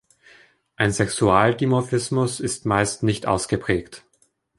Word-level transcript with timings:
Ein 0.77 0.91
Sexualdimorphismus 0.91 2.39
ist 2.39 2.65
meist 2.65 3.03
nicht 3.03 3.27
ausgeprägt. 3.27 4.03